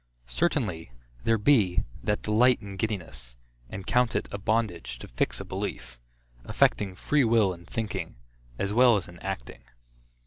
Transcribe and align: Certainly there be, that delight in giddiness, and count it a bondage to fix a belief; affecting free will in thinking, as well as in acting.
Certainly 0.25 0.93
there 1.25 1.37
be, 1.37 1.83
that 2.03 2.23
delight 2.23 2.59
in 2.59 2.75
giddiness, 2.75 3.37
and 3.69 3.85
count 3.85 4.15
it 4.15 4.27
a 4.31 4.39
bondage 4.39 4.97
to 4.97 5.07
fix 5.07 5.39
a 5.39 5.45
belief; 5.45 5.99
affecting 6.43 6.95
free 6.95 7.23
will 7.23 7.53
in 7.53 7.65
thinking, 7.65 8.15
as 8.57 8.73
well 8.73 8.97
as 8.97 9.07
in 9.07 9.19
acting. 9.19 9.61